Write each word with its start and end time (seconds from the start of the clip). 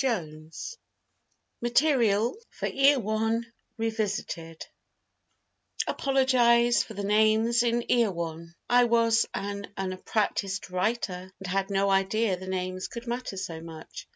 XVIII 0.03 0.51
Material 1.61 2.35
for 2.49 2.65
Erewhon 2.73 3.45
Revisited 3.77 4.65
APOLOGISE 5.85 6.81
for 6.83 6.95
the 6.95 7.03
names 7.03 7.61
in 7.61 7.85
Erewhon. 7.87 8.55
I 8.67 8.85
was 8.85 9.27
an 9.35 9.71
unpractised 9.77 10.71
writer 10.71 11.31
and 11.37 11.45
had 11.47 11.69
no 11.69 11.91
idea 11.91 12.35
the 12.35 12.47
names 12.47 12.87
could 12.87 13.05
matter 13.05 13.37
so 13.37 13.61
much. 13.61 14.07